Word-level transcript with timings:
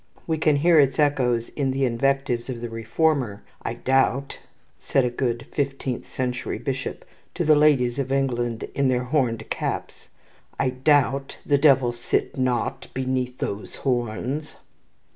We 0.25 0.39
can 0.39 0.55
hear 0.55 0.79
its 0.79 0.97
echoes 0.97 1.49
in 1.49 1.69
the 1.69 1.85
invectives 1.85 2.49
of 2.49 2.59
the 2.59 2.71
reformer, 2.71 3.43
"I 3.61 3.75
doubt," 3.75 4.39
said 4.79 5.05
a 5.05 5.11
good 5.11 5.45
fifteenth 5.51 6.07
century 6.07 6.57
bishop 6.57 7.05
to 7.35 7.45
the 7.45 7.53
ladies 7.55 7.99
of 7.99 8.11
England 8.11 8.67
in 8.73 8.87
their 8.87 9.03
horned 9.03 9.47
caps, 9.51 10.09
"I 10.59 10.71
doubt 10.71 11.37
the 11.45 11.59
Devil 11.59 11.91
sit 11.91 12.35
not 12.35 12.87
between 12.95 13.35
those 13.37 13.75
horns." 13.75 14.55